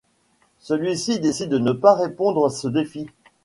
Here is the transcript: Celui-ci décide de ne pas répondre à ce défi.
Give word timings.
Celui-ci 0.57 1.19
décide 1.19 1.51
de 1.51 1.59
ne 1.59 1.73
pas 1.73 1.93
répondre 1.93 2.43
à 2.47 2.49
ce 2.49 2.67
défi. 2.67 3.07